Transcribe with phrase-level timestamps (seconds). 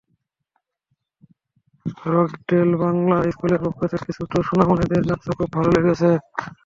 [2.07, 6.09] Rockdale Bangla স্কুলের পক্ষ থেকে ছোট্ট সোনামণিদের নাচও খুব ভালো লেগেছে।